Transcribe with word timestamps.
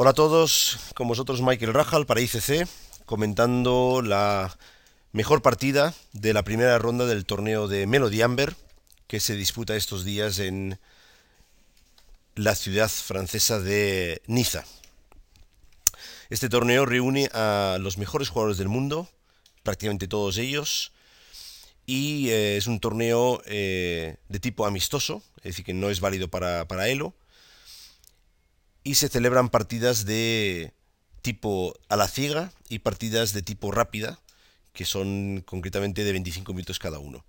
Hola 0.00 0.10
a 0.10 0.14
todos, 0.14 0.78
con 0.94 1.08
vosotros 1.08 1.42
Michael 1.42 1.74
Rajal 1.74 2.06
para 2.06 2.20
ICC, 2.20 2.68
comentando 3.04 4.00
la 4.00 4.56
mejor 5.10 5.42
partida 5.42 5.92
de 6.12 6.32
la 6.32 6.44
primera 6.44 6.78
ronda 6.78 7.04
del 7.04 7.24
torneo 7.24 7.66
de 7.66 7.84
Melody 7.88 8.22
Amber, 8.22 8.54
que 9.08 9.18
se 9.18 9.34
disputa 9.34 9.74
estos 9.74 10.04
días 10.04 10.38
en 10.38 10.78
la 12.36 12.54
ciudad 12.54 12.88
francesa 12.88 13.58
de 13.58 14.22
Niza. 14.28 14.64
Este 16.30 16.48
torneo 16.48 16.86
reúne 16.86 17.28
a 17.32 17.78
los 17.80 17.98
mejores 17.98 18.28
jugadores 18.28 18.56
del 18.56 18.68
mundo, 18.68 19.08
prácticamente 19.64 20.06
todos 20.06 20.38
ellos, 20.38 20.92
y 21.86 22.28
eh, 22.28 22.56
es 22.56 22.68
un 22.68 22.78
torneo 22.78 23.42
eh, 23.46 24.14
de 24.28 24.38
tipo 24.38 24.64
amistoso, 24.64 25.24
es 25.38 25.42
decir, 25.42 25.64
que 25.64 25.74
no 25.74 25.90
es 25.90 25.98
válido 25.98 26.28
para, 26.28 26.68
para 26.68 26.86
Elo 26.86 27.14
y 28.84 28.94
se 28.94 29.08
celebran 29.08 29.48
partidas 29.48 30.04
de 30.04 30.72
tipo 31.22 31.74
a 31.88 31.96
la 31.96 32.08
ciega 32.08 32.52
y 32.68 32.80
partidas 32.80 33.32
de 33.32 33.42
tipo 33.42 33.70
rápida, 33.70 34.18
que 34.72 34.84
son 34.84 35.42
concretamente 35.44 36.04
de 36.04 36.12
25 36.12 36.52
minutos 36.52 36.78
cada 36.78 36.98
uno. 36.98 37.24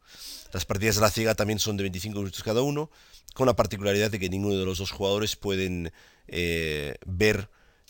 Las 0.53 0.65
partidas 0.65 0.97
a 0.97 1.01
la 1.01 1.11
ciega 1.11 1.35
también 1.35 1.59
son 1.59 1.77
de 1.77 1.83
25 1.83 2.19
minutos 2.19 2.43
cada 2.43 2.61
uno, 2.61 2.89
con 3.33 3.47
la 3.47 3.55
particularidad 3.55 4.11
de 4.11 4.19
que 4.19 4.29
ninguno 4.29 4.55
de 4.55 4.65
los 4.65 4.77
dos 4.77 4.91
jugadores 4.91 5.35
pueden 5.35 5.91
eh, 6.27 6.95
ver 7.05 7.49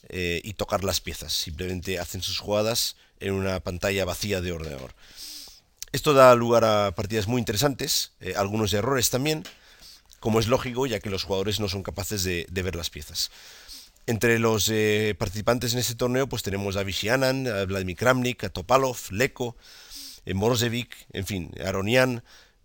eh, 0.09 0.41
y 0.43 0.53
tocar 0.53 0.83
las 0.83 1.01
piezas, 1.01 1.33
simplemente 1.33 1.99
hacen 1.99 2.21
sus 2.21 2.39
jugadas 2.39 2.95
en 3.19 3.33
una 3.33 3.59
pantalla 3.59 4.05
vacía 4.05 4.41
de 4.41 4.51
ordenador. 4.51 4.95
Esto 5.91 6.13
da 6.13 6.35
lugar 6.35 6.63
a 6.65 6.93
partidas 6.95 7.27
muy 7.27 7.39
interesantes, 7.39 8.13
eh, 8.21 8.33
algunos 8.35 8.73
errores 8.73 9.09
también, 9.09 9.43
como 10.19 10.39
es 10.39 10.47
lógico, 10.47 10.85
ya 10.85 10.99
que 10.99 11.09
los 11.09 11.23
jugadores 11.23 11.59
no 11.59 11.69
son 11.69 11.83
capaces 11.83 12.23
de, 12.23 12.45
ver 12.49 12.75
las 12.75 12.89
piezas. 12.89 13.31
Entre 14.05 14.39
los 14.39 14.69
eh, 14.69 15.15
participantes 15.17 15.73
en 15.73 15.79
este 15.79 15.95
torneo, 15.95 16.27
pues 16.27 16.43
tenemos 16.43 16.75
a 16.77 16.83
Vichy 16.83 17.09
a 17.09 17.17
Vladimir 17.17 17.95
Kramnik, 17.95 18.43
a 18.43 18.49
Topalov, 18.49 18.97
Leko, 19.11 19.55
eh, 20.25 20.33
Morozevic, 20.33 20.95
en 21.13 21.25
fin, 21.25 21.51
Aronian, 21.63 22.23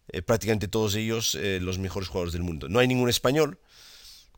eh, 0.08 0.22
prácticamente 0.22 0.68
todos 0.68 0.94
ellos 0.94 1.36
los 1.60 1.78
mejores 1.78 2.08
jugadores 2.08 2.32
del 2.32 2.42
mundo. 2.42 2.68
No 2.68 2.78
hay 2.78 2.88
ningún 2.88 3.08
español. 3.08 3.58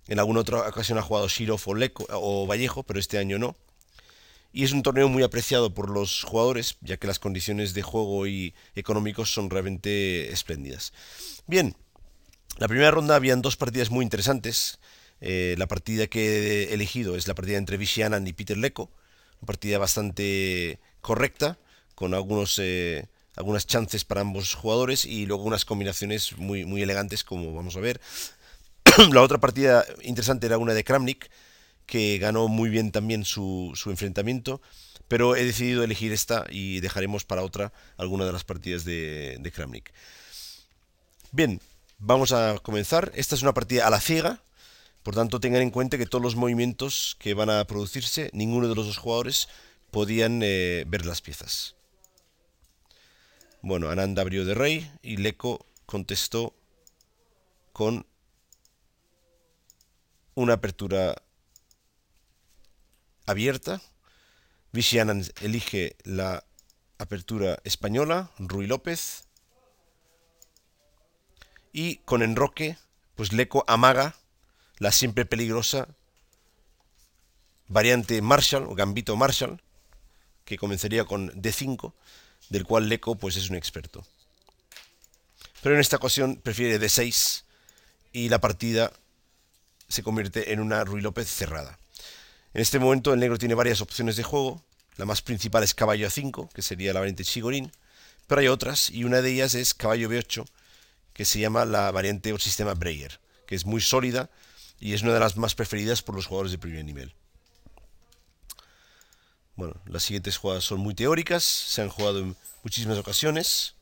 En 0.09 0.19
alguna 0.19 0.41
otra 0.41 0.61
ocasión 0.69 0.99
ha 0.99 1.03
jugado 1.03 1.29
Shirov 1.29 1.61
o, 1.67 1.75
o 2.11 2.47
Vallejo, 2.47 2.83
pero 2.83 3.01
este 3.01 3.19
año 3.19 3.39
no. 3.39 3.57
Y 4.53 4.65
es 4.65 4.73
un 4.73 4.83
torneo 4.83 5.09
muy 5.09 5.23
apreciado 5.23 5.75
por 5.75 5.91
los 5.91 6.23
jugadores, 6.23 6.77
ya 6.81 6.97
que 6.97 7.07
las 7.07 7.19
condiciones 7.19 7.75
de 7.75 7.83
juego 7.83 8.27
y 8.27 8.55
económicos 8.75 9.33
son 9.33 9.51
realmente 9.51 10.33
espléndidas. 10.33 10.93
Bien, 11.47 11.77
la 12.59 12.69
primera 12.69 12.91
ronda 12.91 13.17
habían 13.17 13.43
dos 13.43 13.57
partidas 13.57 13.91
muy 13.91 14.03
interesantes. 14.03 14.79
Eh, 15.21 15.55
la 15.59 15.67
partida 15.67 16.07
que 16.07 16.65
he 16.65 16.75
elegido 16.75 17.17
es 17.17 17.29
la 17.29 17.35
partida 17.35 17.59
entre 17.59 17.77
Vichy 17.77 18.03
y 18.03 18.33
Peter 18.33 18.57
Leko. 18.57 18.91
Una 19.41 19.47
partida 19.47 19.79
bastante 19.79 20.79
correcta, 21.01 21.59
con 21.95 22.15
algunos, 22.15 22.59
eh, 22.59 23.07
algunas 23.37 23.67
chances 23.67 24.05
para 24.05 24.23
ambos 24.23 24.55
jugadores 24.55 25.05
y 25.05 25.27
luego 25.27 25.45
unas 25.45 25.65
combinaciones 25.65 26.37
muy, 26.39 26.65
muy 26.65 26.83
elegantes, 26.83 27.25
como 27.25 27.55
vamos 27.55 27.77
a 27.77 27.81
ver. 27.81 28.01
la 29.13 29.23
otra 29.23 29.39
partida 29.39 29.85
interesante 30.03 30.47
era 30.47 30.59
una 30.59 30.75
de 30.75 30.85
Kramnik, 30.85 31.31
que 31.85 32.19
ganó 32.19 32.49
muy 32.49 32.71
bien 32.71 32.91
también 32.91 33.25
su, 33.25 33.73
su 33.75 33.91
enfrentamiento 33.91 34.61
pero 35.09 35.37
he 35.37 35.45
decidido 35.45 35.85
elegir 35.85 36.13
esta 36.13 36.47
y 36.51 36.81
dejaremos 36.81 37.25
para 37.25 37.43
otra 37.43 37.73
alguna 37.97 38.25
de 38.25 38.33
las 38.33 38.43
partidas 38.45 38.85
de, 38.85 39.37
de 39.39 39.53
Kramnik. 39.53 39.93
Bien, 41.31 41.61
Vamos 41.99 42.33
a 42.33 42.59
comenzar. 42.63 43.11
Esta 43.15 43.35
es 43.35 43.43
una 43.43 43.55
partida 43.55 43.87
a 43.87 43.91
la 43.91 44.01
ciega. 44.01 44.43
Por 45.03 45.15
tanto, 45.15 45.41
tengan 45.41 45.63
en 45.63 45.71
cuenta 45.71 45.97
que 45.97 46.07
todos 46.07 46.23
los 46.23 46.37
movimientos 46.37 47.17
que 47.19 47.33
van 47.33 47.49
a 47.49 47.65
producirse, 47.67 48.31
ninguno 48.33 48.69
de 48.69 48.75
los 48.75 48.87
dos 48.87 48.99
jugadores 48.99 49.49
podían 49.91 50.41
eh, 50.43 50.85
ver 50.87 51.07
las 51.07 51.23
piezas. 51.23 51.75
Bueno, 53.63 53.89
Ananda 53.89 54.23
abrió 54.23 54.45
de 54.45 54.55
rey 54.55 54.91
y 55.03 55.17
Leko 55.17 55.65
contestó 55.87 56.55
con 57.73 58.07
una 60.35 60.55
apertura 60.55 61.17
abierta. 63.27 63.81
Vichy 64.73 64.99
Anand 64.99 65.33
elige 65.41 65.97
la 66.05 66.45
apertura 66.99 67.59
española, 67.65 68.31
Rui 68.39 68.67
López. 68.67 69.26
Y 71.77 71.99
con 72.07 72.23
enroque, 72.23 72.79
pues 73.17 73.35
Leco 73.35 73.63
amaga 73.69 74.17
la 74.79 74.93
siempre 74.93 75.27
peligrosa 75.27 75.89
variante 77.69 78.23
Marshall 78.23 78.63
o 78.63 78.75
Gambito 78.75 79.15
Marshall, 79.15 79.61
que 80.47 80.57
comenzaría 80.57 81.05
con 81.05 81.31
D5, 81.33 81.93
del 82.49 82.65
cual 82.65 82.89
Leco 82.89 83.17
pues 83.17 83.37
es 83.37 83.51
un 83.51 83.57
experto. 83.57 84.07
Pero 85.61 85.75
en 85.75 85.83
esta 85.83 85.99
ocasión 85.99 86.37
prefiere 86.37 86.81
D6 86.81 87.43
y 88.11 88.31
la 88.31 88.41
partida 88.41 88.91
se 89.87 90.03
convierte 90.03 90.55
en 90.55 90.61
una 90.61 90.83
Rui 90.83 91.03
López 91.03 91.29
cerrada. 91.29 91.79
En 92.55 92.63
este 92.63 92.79
momento 92.79 93.13
el 93.13 93.21
negro 93.21 93.37
tiene 93.37 93.55
varias 93.55 93.83
opciones 93.83 94.17
de 94.17 94.23
juego. 94.23 94.65
La 94.97 95.05
más 95.05 95.21
principal 95.21 95.63
es 95.63 95.75
caballo 95.75 96.09
A5, 96.09 96.49
que 96.55 96.63
sería 96.63 96.95
la 96.95 97.01
variante 97.01 97.23
Chigorin, 97.23 97.71
pero 98.27 98.41
hay 98.41 98.49
otras 98.49 98.89
y 98.89 99.05
una 99.05 99.21
de 99.21 99.31
ellas 99.31 99.55
es 99.55 99.75
caballo 99.75 100.09
B8, 100.09 100.47
que 101.17 101.25
se 101.25 101.41
llama 101.41 101.65
la 101.65 101.91
variante 101.93 102.35
o 102.35 102.39
sistema 102.39 102.75
Breyer, 102.75 103.21
que 103.47 103.55
es 103.55 103.65
muy 103.65 103.81
sólida 103.81 104.29
y 104.79 104.93
es 104.93 105.01
una 105.01 105.15
de 105.15 105.21
las 105.21 105.39
más 105.39 105.55
preferidas 105.55 106.03
por 106.03 106.15
los 106.15 106.27
jugadores 106.27 106.53
de 106.53 106.59
primer 106.59 106.85
nivel. 106.85 107.15
Bueno, 109.55 109.81
las 109.87 110.03
siguientes 110.03 110.37
jugadas 110.37 110.65
son 110.65 110.81
muy 110.81 110.95
teóricas, 110.95 111.43
se 111.43 111.81
han 111.81 111.89
jugado 111.89 112.19
en 112.19 112.37
muchísimas 112.63 112.99
ocasiones. 112.99 113.77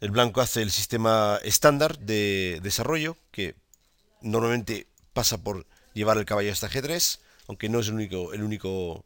El 0.00 0.10
blanco 0.10 0.40
hace 0.40 0.62
el 0.62 0.70
sistema 0.70 1.38
estándar 1.42 1.98
de 1.98 2.60
desarrollo, 2.62 3.18
que 3.30 3.54
normalmente 4.22 4.86
pasa 5.12 5.36
por 5.36 5.66
llevar 5.92 6.16
el 6.16 6.24
caballo 6.24 6.50
hasta 6.50 6.70
G3, 6.70 7.18
aunque 7.48 7.68
no 7.68 7.80
es 7.80 7.88
el 7.88 7.94
único, 7.94 8.32
el 8.32 8.42
único, 8.42 9.04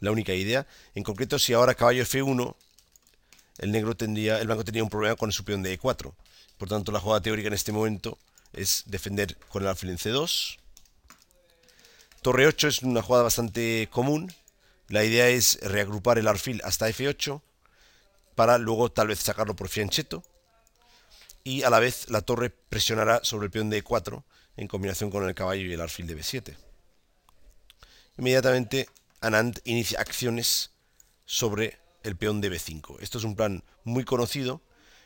la 0.00 0.10
única 0.10 0.34
idea. 0.34 0.66
En 0.94 1.02
concreto, 1.02 1.38
si 1.38 1.54
ahora 1.54 1.74
caballo 1.74 2.04
F1 2.04 2.56
el 3.60 3.72
negro 3.72 3.94
tendría, 3.94 4.40
el 4.40 4.46
blanco 4.46 4.64
tenía 4.64 4.82
un 4.82 4.88
problema 4.88 5.16
con 5.16 5.30
su 5.32 5.44
peón 5.44 5.62
de 5.62 5.78
E4. 5.78 6.14
Por 6.56 6.68
tanto, 6.68 6.92
la 6.92 7.00
jugada 7.00 7.20
teórica 7.20 7.48
en 7.48 7.54
este 7.54 7.72
momento 7.72 8.18
es 8.54 8.84
defender 8.86 9.36
con 9.48 9.62
el 9.62 9.68
alfil 9.68 9.90
en 9.90 9.98
C2. 9.98 10.56
Torre 12.22 12.46
8 12.46 12.68
es 12.68 12.82
una 12.82 13.02
jugada 13.02 13.24
bastante 13.24 13.88
común. 13.90 14.32
La 14.88 15.04
idea 15.04 15.28
es 15.28 15.58
reagrupar 15.62 16.18
el 16.18 16.26
alfil 16.26 16.62
hasta 16.64 16.88
F8 16.88 17.42
para 18.34 18.56
luego 18.56 18.90
tal 18.90 19.08
vez 19.08 19.18
sacarlo 19.18 19.54
por 19.54 19.68
fianchetto. 19.68 20.22
Y 21.44 21.62
a 21.62 21.70
la 21.70 21.80
vez 21.80 22.08
la 22.08 22.22
torre 22.22 22.48
presionará 22.48 23.20
sobre 23.22 23.46
el 23.46 23.50
peón 23.50 23.68
de 23.68 23.84
E4 23.84 24.22
en 24.56 24.68
combinación 24.68 25.10
con 25.10 25.28
el 25.28 25.34
caballo 25.34 25.62
y 25.62 25.72
el 25.72 25.80
alfil 25.80 26.06
de 26.06 26.16
B7. 26.16 26.56
Inmediatamente 28.16 28.88
Anand 29.20 29.60
inicia 29.64 30.00
acciones 30.00 30.70
sobre 31.26 31.78
el 32.02 32.16
peón 32.16 32.40
de 32.40 32.50
b5. 32.50 32.98
Esto 33.00 33.18
es 33.18 33.24
un 33.24 33.36
plan 33.36 33.64
muy 33.84 34.04
conocido 34.04 34.60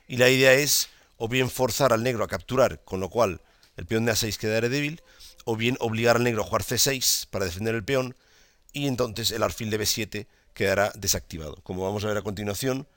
y 0.06 0.16
la 0.16 0.28
idea 0.28 0.52
es 0.54 0.88
o 1.16 1.28
bien 1.28 1.50
forzar 1.50 1.92
al 1.92 2.02
negro 2.02 2.24
a 2.24 2.28
capturar, 2.28 2.82
con 2.84 3.00
lo 3.00 3.08
cual 3.08 3.40
el 3.76 3.86
peón 3.86 4.04
de 4.04 4.12
a6 4.12 4.36
quedará 4.36 4.68
débil, 4.68 5.02
o 5.44 5.56
bien 5.56 5.76
obligar 5.80 6.16
al 6.16 6.24
negro 6.24 6.42
a 6.42 6.46
jugar 6.46 6.62
c6 6.62 7.28
para 7.28 7.44
defender 7.44 7.74
el 7.74 7.84
peón 7.84 8.16
y 8.72 8.86
entonces 8.86 9.30
el 9.30 9.42
alfil 9.42 9.70
de 9.70 9.80
b7 9.80 10.26
quedará 10.54 10.92
desactivado. 10.94 11.56
Como 11.62 11.84
vamos 11.84 12.04
a 12.04 12.08
ver 12.08 12.16
a 12.16 12.22
continuación, 12.22 12.88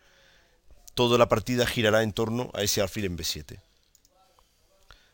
toda 0.93 1.17
la 1.17 1.29
partida 1.29 1.65
girará 1.65 2.03
en 2.03 2.13
torno 2.13 2.51
a 2.53 2.61
ese 2.61 2.81
alfil 2.81 3.05
en 3.05 3.17
b7. 3.17 3.61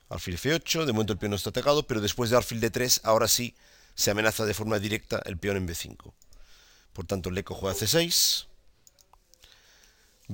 Alfil 0.10 0.38
f8, 0.38 0.86
de 0.86 0.94
momento 0.94 1.14
el 1.14 1.20
peón 1.20 1.32
no 1.32 1.36
está 1.36 1.50
atacado, 1.50 1.88
pero 1.88 2.02
después 2.02 2.30
de 2.30 2.38
alfil 2.38 2.62
d3, 2.62 3.02
ahora 3.04 3.28
sí 3.28 3.56
se 3.96 4.12
amenaza 4.12 4.46
de 4.46 4.54
forma 4.54 4.80
directa 4.80 5.22
el 5.26 5.38
peón 5.38 5.58
en 5.58 5.68
b5. 5.68 6.14
Por 6.94 7.06
tanto, 7.06 7.32
Leco 7.32 7.56
juega 7.56 7.76
c6, 7.76 8.46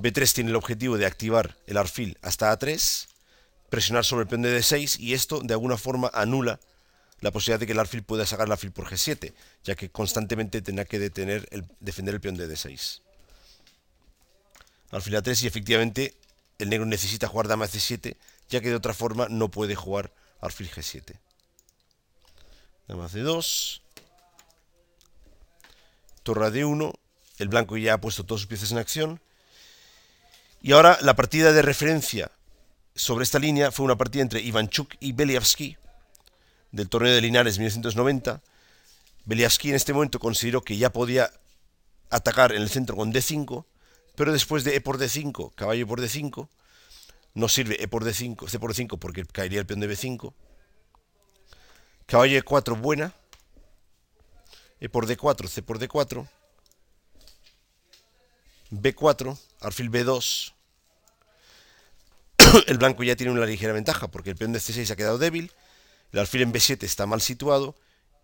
B3 0.00 0.32
tiene 0.32 0.50
el 0.50 0.56
objetivo 0.56 0.96
de 0.96 1.06
activar 1.06 1.56
el 1.66 1.76
alfil 1.76 2.16
hasta 2.22 2.56
A3, 2.56 3.06
presionar 3.68 4.04
sobre 4.04 4.22
el 4.22 4.28
peón 4.28 4.42
de 4.42 4.58
D6 4.58 4.98
y 4.98 5.14
esto 5.14 5.40
de 5.40 5.54
alguna 5.54 5.76
forma 5.76 6.10
anula 6.14 6.58
la 7.20 7.30
posibilidad 7.30 7.60
de 7.60 7.66
que 7.66 7.72
el 7.72 7.78
alfil 7.78 8.02
pueda 8.02 8.24
sacar 8.24 8.46
el 8.46 8.52
alfil 8.52 8.72
por 8.72 8.86
G7, 8.86 9.34
ya 9.62 9.74
que 9.74 9.90
constantemente 9.90 10.62
tendrá 10.62 10.86
que 10.86 10.98
defender 10.98 11.46
el 11.50 12.20
peón 12.20 12.36
de 12.36 12.48
D6. 12.48 13.02
Alfil 14.90 15.14
A3 15.14 15.42
y 15.42 15.46
efectivamente 15.46 16.14
el 16.58 16.70
negro 16.70 16.86
necesita 16.86 17.28
jugar 17.28 17.48
dama 17.48 17.66
C7, 17.66 18.16
ya 18.48 18.60
que 18.60 18.70
de 18.70 18.74
otra 18.74 18.94
forma 18.94 19.28
no 19.28 19.50
puede 19.50 19.74
jugar 19.74 20.12
alfil 20.40 20.70
G7. 20.70 21.18
Dama 22.88 23.08
C2. 23.08 23.82
Torre 26.22 26.50
D1. 26.50 26.92
El 27.38 27.48
blanco 27.48 27.76
ya 27.76 27.94
ha 27.94 28.00
puesto 28.00 28.24
todas 28.24 28.40
sus 28.40 28.48
piezas 28.48 28.72
en 28.72 28.78
acción. 28.78 29.20
Y 30.62 30.72
ahora 30.72 30.98
la 31.00 31.16
partida 31.16 31.52
de 31.52 31.62
referencia 31.62 32.30
sobre 32.94 33.24
esta 33.24 33.38
línea 33.38 33.70
fue 33.70 33.86
una 33.86 33.96
partida 33.96 34.22
entre 34.22 34.40
Ivanchuk 34.40 34.94
y 35.00 35.12
Beliavsky, 35.12 35.76
del 36.70 36.88
torneo 36.88 37.14
de 37.14 37.20
Linares 37.20 37.58
1990, 37.58 38.42
Beliavsky 39.24 39.70
en 39.70 39.76
este 39.76 39.92
momento 39.92 40.18
consideró 40.18 40.62
que 40.62 40.76
ya 40.76 40.92
podía 40.92 41.30
atacar 42.10 42.52
en 42.52 42.62
el 42.62 42.68
centro 42.68 42.96
con 42.96 43.12
D5, 43.12 43.64
pero 44.16 44.32
después 44.32 44.64
de 44.64 44.76
E 44.76 44.80
por 44.80 44.98
D5, 44.98 45.54
caballo 45.54 45.86
por 45.86 46.00
D5, 46.00 46.48
no 47.34 47.48
sirve 47.48 47.82
E 47.82 47.88
por 47.88 48.04
D5, 48.04 48.48
C 48.48 48.58
por 48.58 48.74
D5 48.74 48.98
porque 48.98 49.24
caería 49.24 49.60
el 49.60 49.66
peón 49.66 49.80
de 49.80 49.88
B5. 49.88 50.32
Caballo 52.06 52.40
E4 52.40 52.80
buena. 52.80 53.14
E 54.80 54.88
por 54.88 55.06
D4, 55.06 55.46
C 55.46 55.62
por 55.62 55.78
D4. 55.78 56.28
B4, 58.70 59.38
alfil 59.60 59.90
B2. 59.90 60.52
el 62.66 62.78
blanco 62.78 63.02
ya 63.02 63.16
tiene 63.16 63.32
una 63.32 63.46
ligera 63.46 63.72
ventaja 63.72 64.08
porque 64.08 64.30
el 64.30 64.36
peón 64.36 64.52
de 64.52 64.60
C6 64.60 64.90
ha 64.90 64.96
quedado 64.96 65.18
débil. 65.18 65.52
El 66.12 66.20
alfil 66.20 66.42
en 66.42 66.52
B7 66.52 66.82
está 66.84 67.06
mal 67.06 67.20
situado. 67.20 67.76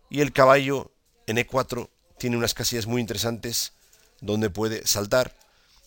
Y 0.09 0.21
el 0.21 0.31
caballo 0.31 0.91
en 1.25 1.37
E4 1.37 1.89
tiene 2.17 2.37
unas 2.37 2.53
casillas 2.53 2.87
muy 2.87 3.01
interesantes 3.01 3.73
donde 4.21 4.49
puede 4.49 4.85
saltar. 4.87 5.35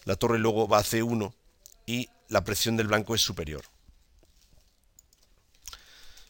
La 0.04 0.16
torre 0.16 0.38
luego 0.38 0.68
va 0.68 0.78
a 0.78 0.84
C1 0.84 1.32
y 1.86 2.08
la 2.28 2.44
presión 2.44 2.76
del 2.76 2.88
blanco 2.88 3.14
es 3.14 3.22
superior. 3.22 3.62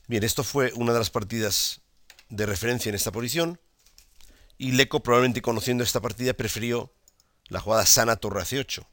Bien, 0.06 0.24
esto 0.24 0.42
fue 0.42 0.72
una 0.74 0.92
de 0.92 0.98
las 0.98 1.10
partidas 1.10 1.82
de 2.30 2.46
referencia 2.46 2.88
en 2.88 2.94
esta 2.94 3.12
posición. 3.12 3.60
Y 4.58 4.72
Leco, 4.72 5.02
probablemente 5.02 5.42
conociendo 5.42 5.84
esta 5.84 6.00
partida, 6.00 6.32
prefirió 6.32 6.92
la 7.50 7.60
jugada 7.60 7.84
sana 7.84 8.16
torre 8.16 8.42
C8. 8.42 8.86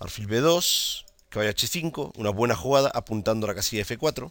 Alfil 0.00 0.28
B2, 0.28 1.04
caballo 1.30 1.50
H5, 1.50 2.12
una 2.16 2.30
buena 2.30 2.54
jugada 2.54 2.90
apuntando 2.94 3.46
a 3.46 3.48
la 3.48 3.54
casilla 3.54 3.84
F4. 3.84 4.30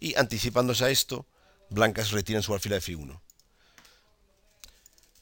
Y 0.00 0.16
anticipándose 0.16 0.84
a 0.84 0.90
esto, 0.90 1.26
blancas 1.70 2.12
retiran 2.12 2.42
su 2.42 2.54
alfil 2.54 2.74
a 2.74 2.78
F1. 2.78 3.20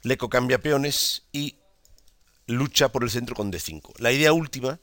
Leco 0.03 0.29
cambia 0.29 0.61
peones 0.61 1.23
y 1.33 1.57
lucha 2.47 2.91
por 2.91 3.03
el 3.03 3.11
centro 3.11 3.35
con 3.35 3.51
D5. 3.51 3.95
La 3.99 4.13
idea 4.13 4.33
última 4.33 4.79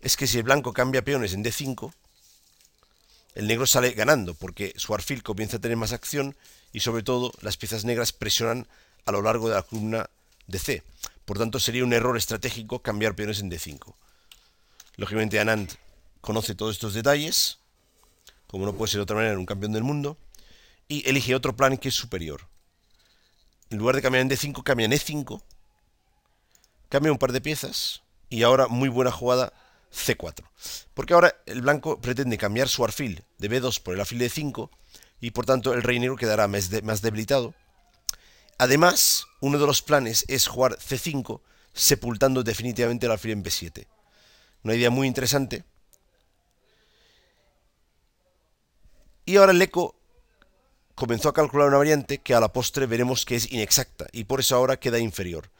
es 0.00 0.16
que 0.16 0.26
si 0.26 0.38
el 0.38 0.44
blanco 0.44 0.72
cambia 0.72 1.02
peones 1.02 1.34
en 1.34 1.44
D5, 1.44 1.92
el 3.34 3.46
negro 3.46 3.66
sale 3.66 3.90
ganando, 3.92 4.34
porque 4.34 4.74
su 4.76 4.94
alfil 4.94 5.22
comienza 5.22 5.56
a 5.56 5.60
tener 5.60 5.76
más 5.76 5.92
acción 5.92 6.36
y 6.72 6.80
sobre 6.80 7.02
todo 7.02 7.32
las 7.40 7.56
piezas 7.56 7.84
negras 7.84 8.12
presionan 8.12 8.68
a 9.04 9.12
lo 9.12 9.22
largo 9.22 9.48
de 9.48 9.56
la 9.56 9.62
columna 9.62 10.08
de 10.46 10.58
C. 10.58 10.82
Por 11.24 11.38
tanto, 11.38 11.60
sería 11.60 11.84
un 11.84 11.92
error 11.92 12.16
estratégico 12.16 12.82
cambiar 12.82 13.14
peones 13.14 13.40
en 13.40 13.50
D5. 13.50 13.94
Lógicamente, 14.96 15.40
Anand 15.40 15.70
conoce 16.20 16.54
todos 16.54 16.74
estos 16.74 16.94
detalles, 16.94 17.58
como 18.46 18.66
no 18.66 18.74
puede 18.74 18.90
ser 18.90 18.98
de 18.98 19.02
otra 19.02 19.16
manera 19.16 19.38
un 19.38 19.46
campeón 19.46 19.72
del 19.72 19.82
mundo, 19.82 20.18
y 20.88 21.08
elige 21.08 21.34
otro 21.34 21.56
plan 21.56 21.76
que 21.76 21.88
es 21.88 21.94
superior. 21.94 22.48
En 23.70 23.78
lugar 23.78 23.96
de 23.96 24.02
cambiar 24.02 24.22
en 24.22 24.30
D5, 24.30 24.62
cambia 24.62 24.84
en 24.84 24.92
E5, 24.92 25.42
cambia 26.88 27.12
un 27.12 27.18
par 27.18 27.32
de 27.32 27.40
piezas, 27.40 28.02
y 28.28 28.42
ahora 28.42 28.66
muy 28.66 28.88
buena 28.88 29.10
jugada 29.10 29.52
C4. 29.92 30.42
Porque 30.94 31.14
ahora 31.14 31.36
el 31.46 31.60
blanco 31.60 32.00
pretende 32.00 32.38
cambiar 32.38 32.68
su 32.68 32.84
alfil 32.84 33.24
de 33.38 33.50
B2 33.50 33.80
por 33.82 33.94
el 33.94 34.00
alfil 34.00 34.18
de 34.18 34.30
5 34.30 34.70
y 35.20 35.30
por 35.30 35.44
tanto 35.46 35.74
el 35.74 35.82
rey 35.82 36.00
negro 36.00 36.16
quedará 36.16 36.48
más, 36.48 36.70
debilitado. 36.70 37.54
Además, 38.62 39.26
uno 39.40 39.58
de 39.58 39.66
los 39.66 39.82
planes 39.82 40.24
es 40.28 40.46
jugar 40.46 40.78
C5 40.78 41.40
sepultando 41.72 42.44
definitivamente 42.44 43.06
el 43.06 43.12
alfil 43.12 43.32
en 43.32 43.42
B7. 43.42 43.88
Una 44.62 44.76
idea 44.76 44.88
muy 44.88 45.08
interesante. 45.08 45.64
Y 49.24 49.34
ahora 49.34 49.50
el 49.50 49.60
eco 49.60 49.96
comenzó 50.94 51.28
a 51.28 51.34
calcular 51.34 51.66
una 51.66 51.78
variante 51.78 52.18
que 52.18 52.36
a 52.36 52.40
la 52.40 52.52
postre 52.52 52.86
veremos 52.86 53.26
que 53.26 53.34
es 53.34 53.50
inexacta 53.50 54.06
y 54.12 54.22
por 54.22 54.38
eso 54.38 54.54
ahora 54.54 54.78
queda 54.78 55.00
inferior. 55.00 55.50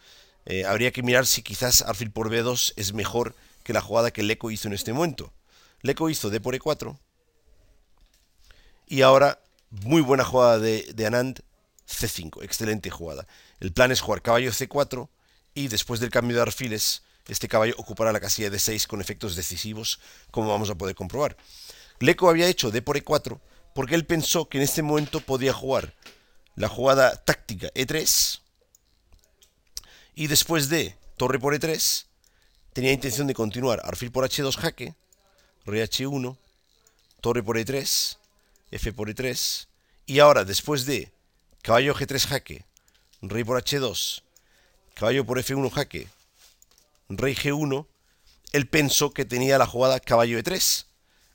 Eh, 0.46 0.64
habría 0.64 0.92
que 0.92 1.02
mirar 1.02 1.26
si 1.26 1.42
quizás 1.42 1.82
alfil 1.82 2.12
por 2.12 2.30
B2 2.30 2.72
es 2.76 2.92
mejor 2.92 3.34
que 3.64 3.72
la 3.72 3.80
jugada 3.80 4.12
que 4.12 4.22
Leco 4.22 4.52
hizo 4.52 4.68
en 4.68 4.74
este 4.74 4.92
momento. 4.92 5.32
Leco 5.80 6.08
hizo 6.08 6.30
D 6.30 6.40
por 6.40 6.54
E4. 6.54 6.96
Y 8.86 9.02
ahora, 9.02 9.40
muy 9.70 10.02
buena 10.02 10.22
jugada 10.22 10.60
de, 10.60 11.04
Anand, 11.04 11.42
C5. 11.88 12.42
Excelente 12.42 12.90
jugada. 12.90 13.26
El 13.60 13.72
plan 13.72 13.92
es 13.92 14.00
jugar 14.00 14.22
caballo 14.22 14.50
C4 14.50 15.08
y 15.54 15.68
después 15.68 16.00
del 16.00 16.10
cambio 16.10 16.36
de 16.36 16.42
alfiles, 16.42 17.02
este 17.28 17.48
caballo 17.48 17.74
ocupará 17.78 18.12
la 18.12 18.20
casilla 18.20 18.50
de 18.50 18.58
6 18.58 18.86
con 18.86 19.00
efectos 19.00 19.36
decisivos, 19.36 20.00
como 20.30 20.48
vamos 20.48 20.70
a 20.70 20.74
poder 20.74 20.94
comprobar. 20.94 21.36
Leco 22.00 22.28
había 22.28 22.48
hecho 22.48 22.70
D 22.70 22.82
por 22.82 22.96
E4 22.96 23.40
porque 23.74 23.94
él 23.94 24.06
pensó 24.06 24.48
que 24.48 24.58
en 24.58 24.64
este 24.64 24.82
momento 24.82 25.20
podía 25.20 25.52
jugar 25.52 25.94
la 26.56 26.68
jugada 26.68 27.16
táctica 27.16 27.68
E3 27.74 28.40
y 30.14 30.26
después 30.26 30.68
de 30.68 30.96
torre 31.16 31.38
por 31.38 31.54
E3 31.54 32.06
tenía 32.72 32.92
intención 32.92 33.26
de 33.26 33.34
continuar 33.34 33.80
alfil 33.84 34.10
por 34.10 34.24
h2 34.24 34.56
jaque, 34.56 34.94
rey 35.64 35.82
h1, 35.82 36.36
torre 37.20 37.42
por 37.42 37.56
e3, 37.56 38.18
f 38.70 38.92
por 38.92 39.08
e3, 39.08 39.66
y 40.06 40.18
ahora 40.18 40.44
después 40.44 40.86
de 40.86 41.11
caballo 41.62 41.94
g3 41.94 42.26
jaque, 42.26 42.64
rey 43.22 43.44
por 43.44 43.62
h2, 43.62 44.22
caballo 44.94 45.24
por 45.24 45.38
f1 45.38 45.70
jaque, 45.70 46.08
rey 47.08 47.36
g1, 47.36 47.86
él 48.52 48.66
pensó 48.66 49.12
que 49.12 49.24
tenía 49.24 49.58
la 49.58 49.66
jugada 49.66 50.00
caballo 50.00 50.38
e3, 50.40 50.86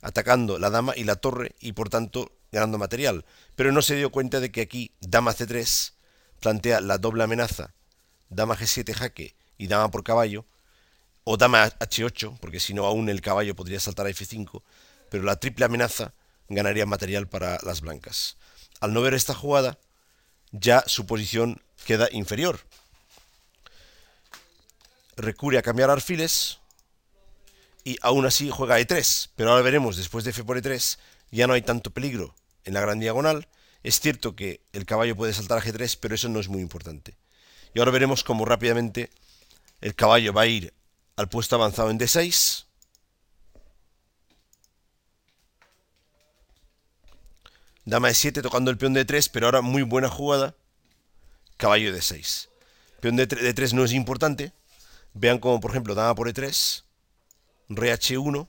atacando 0.02 0.58
la 0.58 0.68
dama 0.68 0.92
y 0.94 1.04
la 1.04 1.16
torre 1.16 1.56
y 1.60 1.72
por 1.72 1.88
tanto 1.88 2.30
ganando 2.52 2.76
material, 2.76 3.24
pero 3.56 3.72
no 3.72 3.80
se 3.80 3.96
dio 3.96 4.12
cuenta 4.12 4.38
de 4.40 4.52
que 4.52 4.60
aquí 4.60 4.92
dama 5.00 5.32
c3 5.34 5.92
plantea 6.40 6.82
la 6.82 6.98
doble 6.98 7.24
amenaza, 7.24 7.72
dama 8.28 8.54
g7 8.54 8.92
jaque 8.92 9.34
y 9.56 9.66
dama 9.66 9.90
por 9.90 10.04
caballo, 10.04 10.44
o 11.24 11.38
dama 11.38 11.70
h8, 11.70 12.38
porque 12.38 12.60
si 12.60 12.74
no 12.74 12.84
aún 12.84 13.08
el 13.08 13.22
caballo 13.22 13.56
podría 13.56 13.80
saltar 13.80 14.06
a 14.06 14.10
f5, 14.10 14.62
pero 15.10 15.24
la 15.24 15.36
triple 15.36 15.64
amenaza 15.64 16.12
ganaría 16.50 16.84
material 16.84 17.28
para 17.28 17.58
las 17.62 17.80
blancas. 17.80 18.36
Al 18.80 18.92
no 18.92 19.00
ver 19.00 19.14
esta 19.14 19.34
jugada, 19.34 19.78
ya 20.52 20.84
su 20.86 21.06
posición 21.06 21.60
queda 21.84 22.08
inferior. 22.12 22.60
Recurre 25.16 25.58
a 25.58 25.62
cambiar 25.62 25.90
alfiles 25.90 26.58
y 27.84 27.96
aún 28.02 28.26
así 28.26 28.50
juega 28.50 28.80
e3, 28.80 29.30
pero 29.34 29.50
ahora 29.50 29.62
veremos, 29.62 29.96
después 29.96 30.24
de 30.24 30.30
f 30.30 30.44
por 30.44 30.58
e3, 30.58 30.98
ya 31.30 31.46
no 31.46 31.54
hay 31.54 31.62
tanto 31.62 31.90
peligro 31.90 32.34
en 32.64 32.74
la 32.74 32.80
gran 32.80 33.00
diagonal. 33.00 33.48
Es 33.82 34.00
cierto 34.00 34.36
que 34.36 34.60
el 34.72 34.84
caballo 34.84 35.16
puede 35.16 35.32
saltar 35.32 35.58
a 35.58 35.62
g3, 35.62 35.98
pero 36.00 36.14
eso 36.14 36.28
no 36.28 36.40
es 36.40 36.48
muy 36.48 36.60
importante. 36.60 37.16
Y 37.74 37.78
ahora 37.78 37.90
veremos 37.90 38.24
cómo 38.24 38.44
rápidamente 38.44 39.10
el 39.80 39.94
caballo 39.94 40.32
va 40.32 40.42
a 40.42 40.46
ir 40.46 40.74
al 41.16 41.28
puesto 41.28 41.56
avanzado 41.56 41.90
en 41.90 41.98
D6. 41.98 42.57
Dama 47.88 48.08
de 48.08 48.14
7 48.14 48.42
tocando 48.42 48.70
el 48.70 48.76
peón 48.76 48.92
de 48.92 49.06
3, 49.06 49.30
pero 49.30 49.46
ahora 49.46 49.62
muy 49.62 49.80
buena 49.80 50.10
jugada. 50.10 50.54
Caballo 51.56 51.90
de 51.90 52.02
6. 52.02 52.50
Peón 53.00 53.16
de 53.16 53.26
3 53.26 53.72
no 53.72 53.82
es 53.82 53.94
importante. 53.94 54.52
Vean 55.14 55.38
como, 55.38 55.58
por 55.58 55.70
ejemplo, 55.70 55.94
dama 55.94 56.14
por 56.14 56.28
E3. 56.28 56.84
Rey 57.70 57.90
H1. 57.90 58.46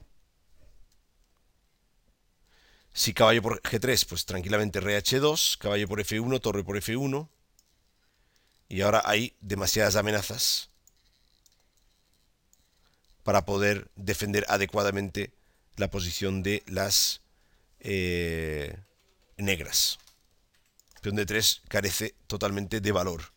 Si 2.92 3.14
caballo 3.14 3.40
por 3.40 3.62
G3, 3.62 4.06
pues 4.06 4.26
tranquilamente 4.26 4.78
rey 4.78 4.96
H2. 4.96 5.56
Caballo 5.56 5.88
por 5.88 6.00
F1, 6.00 6.38
torre 6.42 6.62
por 6.62 6.76
F1. 6.76 7.26
Y 8.68 8.82
ahora 8.82 9.00
hay 9.06 9.32
demasiadas 9.40 9.96
amenazas 9.96 10.68
para 13.22 13.46
poder 13.46 13.90
defender 13.96 14.44
adecuadamente 14.48 15.32
la 15.76 15.88
posición 15.88 16.42
de 16.42 16.62
las 16.66 17.22
eh, 17.80 18.76
negras. 19.42 19.98
Peón 21.00 21.16
de 21.16 21.26
3 21.26 21.62
carece 21.68 22.14
totalmente 22.26 22.80
de 22.80 22.92
valor. 22.92 23.32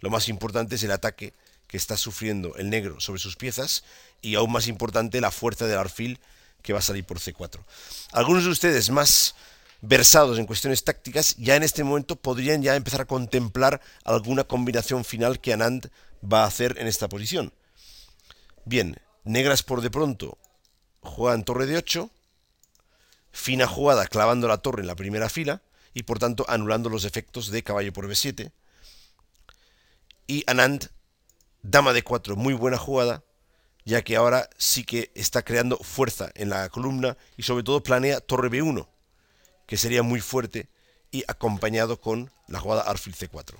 Lo 0.00 0.10
más 0.10 0.28
importante 0.28 0.74
es 0.74 0.82
el 0.82 0.92
ataque 0.92 1.32
que 1.66 1.76
está 1.76 1.96
sufriendo 1.96 2.54
el 2.56 2.70
negro 2.70 3.00
sobre 3.00 3.20
sus 3.20 3.36
piezas 3.36 3.84
y 4.20 4.34
aún 4.34 4.52
más 4.52 4.68
importante 4.68 5.20
la 5.20 5.30
fuerza 5.30 5.66
del 5.66 5.78
alfil 5.78 6.20
que 6.62 6.72
va 6.72 6.80
a 6.80 6.82
salir 6.82 7.04
por 7.04 7.18
C4. 7.18 7.64
Algunos 8.12 8.44
de 8.44 8.50
ustedes 8.50 8.90
más 8.90 9.34
versados 9.80 10.38
en 10.38 10.46
cuestiones 10.46 10.84
tácticas 10.84 11.36
ya 11.36 11.56
en 11.56 11.62
este 11.62 11.84
momento 11.84 12.16
podrían 12.16 12.62
ya 12.62 12.76
empezar 12.76 13.02
a 13.02 13.06
contemplar 13.06 13.80
alguna 14.04 14.44
combinación 14.44 15.04
final 15.04 15.40
que 15.40 15.52
Anand 15.52 15.90
va 16.22 16.44
a 16.44 16.46
hacer 16.46 16.76
en 16.78 16.86
esta 16.86 17.08
posición. 17.08 17.52
Bien, 18.64 18.98
Negras 19.26 19.64
por 19.64 19.80
de 19.80 19.90
pronto 19.90 20.38
juegan 21.00 21.42
torre 21.42 21.66
de 21.66 21.76
8. 21.76 22.08
Fina 23.36 23.66
jugada 23.66 24.06
clavando 24.06 24.48
la 24.48 24.56
torre 24.56 24.80
en 24.80 24.86
la 24.86 24.96
primera 24.96 25.28
fila 25.28 25.60
y 25.92 26.04
por 26.04 26.18
tanto 26.18 26.46
anulando 26.48 26.88
los 26.88 27.04
efectos 27.04 27.50
de 27.50 27.62
caballo 27.62 27.92
por 27.92 28.08
b7. 28.08 28.50
Y 30.26 30.42
Anand, 30.46 30.88
dama 31.62 31.92
de 31.92 32.02
4, 32.02 32.34
muy 32.34 32.54
buena 32.54 32.78
jugada, 32.78 33.24
ya 33.84 34.00
que 34.00 34.16
ahora 34.16 34.48
sí 34.56 34.84
que 34.84 35.12
está 35.14 35.42
creando 35.42 35.76
fuerza 35.76 36.30
en 36.34 36.48
la 36.48 36.70
columna 36.70 37.18
y 37.36 37.42
sobre 37.42 37.62
todo 37.62 37.82
planea 37.82 38.20
torre 38.20 38.48
b1, 38.48 38.88
que 39.66 39.76
sería 39.76 40.02
muy 40.02 40.20
fuerte 40.20 40.70
y 41.10 41.22
acompañado 41.28 42.00
con 42.00 42.32
la 42.48 42.58
jugada 42.58 42.82
alfil 42.82 43.14
c4. 43.14 43.54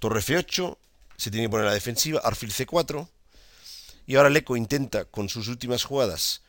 Torre 0.00 0.20
f8, 0.20 0.76
se 1.16 1.30
tiene 1.30 1.46
que 1.46 1.50
poner 1.50 1.66
la 1.66 1.72
defensiva, 1.72 2.18
alfil 2.18 2.52
c4. 2.52 3.08
Y 4.06 4.16
ahora 4.16 4.28
Leco 4.28 4.56
intenta 4.56 5.04
con 5.04 5.28
sus 5.28 5.46
últimas 5.46 5.84
jugadas 5.84 6.43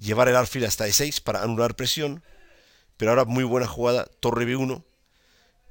llevar 0.00 0.28
el 0.28 0.36
alfil 0.36 0.64
hasta 0.64 0.86
e6 0.86 1.22
para 1.22 1.42
anular 1.42 1.76
presión. 1.76 2.22
Pero 2.96 3.12
ahora 3.12 3.24
muy 3.24 3.44
buena 3.44 3.66
jugada, 3.66 4.06
torre 4.20 4.44
b1. 4.44 4.84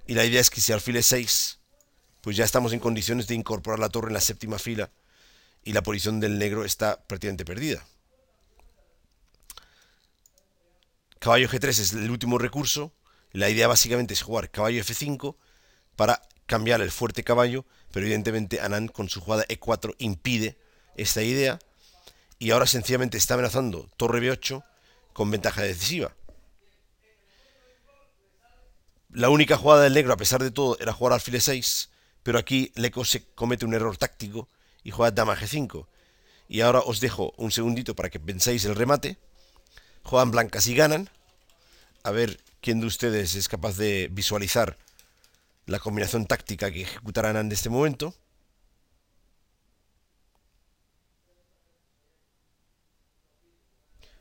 Y 0.07 0.13
la 0.13 0.25
idea 0.25 0.39
es 0.39 0.50
que 0.50 0.62
si 0.62 0.72
alfil 0.72 0.96
e6, 0.96 1.57
pues 2.22 2.38
ya 2.38 2.46
estamos 2.46 2.74
en 2.74 2.79
condiciones 2.79 3.27
de 3.27 3.36
incorporar 3.36 3.79
la 3.79 3.89
torre 3.89 4.07
en 4.07 4.13
la 4.13 4.22
séptima 4.22 4.60
fila. 4.60 4.91
Y 5.63 5.74
la 5.74 5.84
posición 5.84 6.19
del 6.19 6.39
negro 6.39 6.63
está 6.63 7.05
prácticamente 7.05 7.43
perdida. 7.43 7.86
Caballo 11.19 11.50
G3 11.50 11.67
es 11.67 11.93
el 11.93 12.10
último 12.10 12.38
recurso. 12.38 12.93
La 13.31 13.50
idea 13.50 13.67
básicamente 13.67 14.13
es 14.13 14.22
jugar 14.22 14.50
caballo 14.50 14.81
F5 14.81 15.36
para 15.96 16.22
cambiar 16.46 16.81
el 16.81 16.91
fuerte 16.91 17.24
caballo, 17.24 17.65
pero 17.91 18.05
evidentemente 18.05 18.62
Anand 18.62 18.91
con 18.91 19.10
su 19.10 19.19
jugada 19.19 19.46
E4 19.48 19.96
impide 19.98 20.57
esta 20.96 21.22
idea 21.22 21.60
y 22.39 22.51
ahora 22.51 22.65
sencillamente 22.65 23.17
está 23.17 23.34
amenazando 23.34 23.89
torre 23.98 24.22
B8 24.22 24.63
con 25.13 25.32
ventaja 25.32 25.62
decisiva. 25.63 26.15
La 29.10 29.29
única 29.29 29.58
jugada 29.58 29.84
del 29.84 29.94
negro, 29.94 30.13
a 30.13 30.17
pesar 30.17 30.44
de 30.44 30.51
todo, 30.51 30.77
era 30.79 30.94
jugar 30.94 31.13
alfil 31.13 31.36
E6, 31.36 31.89
pero 32.24 32.38
aquí 32.38 32.72
Leco 32.75 33.06
se 33.06 33.24
comete 33.34 33.65
un 33.65 33.74
error 33.74 33.98
táctico 33.98 34.48
y 34.84 34.91
juega 34.91 35.12
dama 35.12 35.36
G5. 35.36 35.88
Y 36.50 36.62
ahora 36.62 36.79
os 36.79 37.00
dejo 37.00 37.34
un 37.38 37.51
segundito 37.51 37.96
para 37.96 38.10
que 38.10 38.20
penséis 38.20 38.65
el 38.65 38.75
remate. 38.75 39.17
Juegan 40.03 40.32
blancas 40.32 40.67
y 40.67 40.75
ganan. 40.75 41.10
A 42.03 42.12
ver 42.12 42.39
quién 42.62 42.79
de 42.79 42.86
ustedes 42.86 43.36
es 43.36 43.48
capaz 43.48 43.77
de 43.77 44.10
visualizar 44.12 44.77
la 45.65 45.79
combinación 45.79 46.25
táctica 46.25 46.72
que 46.72 46.84
ejecutarán 46.84 47.38
en 47.38 47.51
este 47.51 47.70
momento. 47.70 48.13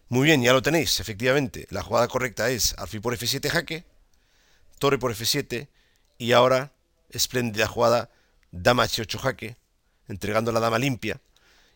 Muy 0.08 0.26
bien, 0.26 0.42
ya 0.42 0.52
lo 0.52 0.62
tenéis, 0.62 1.00
efectivamente. 1.00 1.66
La 1.70 1.82
jugada 1.82 2.06
correcta 2.06 2.48
es 2.50 2.75
alfil 2.78 3.00
por 3.00 3.16
f7 3.16 3.48
jaque, 3.48 3.84
torre 4.78 4.98
por 4.98 5.12
f7 5.12 5.68
y 6.18 6.32
ahora 6.32 6.72
espléndida 7.10 7.66
jugada 7.66 8.10
dama 8.52 8.84
h8 8.84 9.18
jaque, 9.18 9.56
entregando 10.06 10.52
la 10.52 10.60
dama 10.60 10.78
limpia 10.78 11.20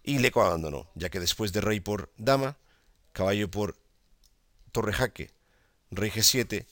y 0.02 0.18
Leco 0.18 0.42
abandonó, 0.42 0.88
ya 0.94 1.08
que 1.08 1.20
después 1.20 1.52
de 1.52 1.60
rey 1.60 1.80
por 1.80 2.10
dama, 2.16 2.56
caballo 3.12 3.50
por 3.50 3.76
torre 4.72 4.92
jaque, 4.92 5.30
rey 5.90 6.10
g7, 6.10 6.66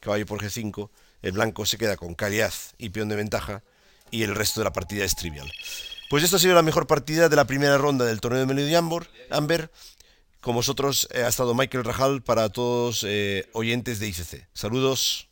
caballo 0.00 0.26
por 0.26 0.42
g5, 0.42 0.90
el 1.22 1.32
blanco 1.32 1.66
se 1.66 1.78
queda 1.78 1.96
con 1.96 2.14
calidad 2.14 2.52
y 2.78 2.90
peón 2.90 3.08
de 3.08 3.16
ventaja 3.16 3.62
y 4.10 4.22
el 4.24 4.34
resto 4.34 4.60
de 4.60 4.64
la 4.64 4.72
partida 4.72 5.04
es 5.04 5.16
trivial. 5.16 5.50
Pues 6.08 6.22
esto 6.22 6.36
ha 6.36 6.38
sido 6.38 6.54
la 6.54 6.62
mejor 6.62 6.86
partida 6.86 7.28
de 7.28 7.36
la 7.36 7.46
primera 7.46 7.78
ronda 7.78 8.04
del 8.04 8.20
torneo 8.20 8.40
de 8.40 8.46
Melody 8.46 8.74
Amber. 8.74 9.70
Con 10.46 10.54
vosotros 10.54 11.08
eh, 11.12 11.24
ha 11.24 11.26
estado 11.26 11.56
Michael 11.56 11.82
Rajal 11.82 12.22
para 12.22 12.50
todos 12.50 13.04
eh, 13.04 13.50
oyentes 13.52 13.98
de 13.98 14.06
ICC. 14.06 14.46
Saludos. 14.52 15.28